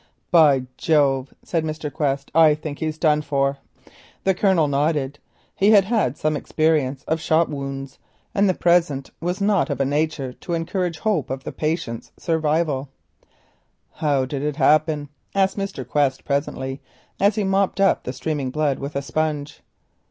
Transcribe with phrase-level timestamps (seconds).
[0.31, 1.93] "By Jove!" said Mr.
[1.93, 3.59] Quest, "I think he is done for."
[4.23, 5.19] The Colonel nodded.
[5.55, 7.99] He had some experience of shot wounds,
[8.33, 12.89] and the present was not of a nature to encourage hope of the patient's survival.
[13.91, 15.87] "How did it happen?" asked Mr.
[15.87, 16.81] Quest presently,
[17.19, 19.61] as he mopped up the streaming blood with a sponge.